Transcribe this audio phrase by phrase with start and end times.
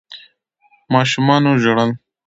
[0.93, 1.89] ماشومانو ژړل.